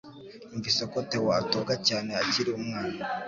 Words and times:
Numvise 0.49 0.83
ko 0.91 0.97
Theo 1.09 1.29
atoga 1.41 1.73
cyane 1.87 2.11
akiri 2.21 2.49
umwana 2.59 3.01